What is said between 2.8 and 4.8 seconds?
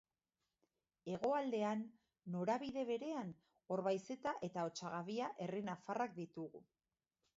berean, Orbaizeta eta